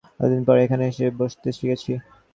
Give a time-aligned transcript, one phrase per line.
[0.15, 1.91] এতদিন পরে এখানে এসে তবে বসতে শিখেছি।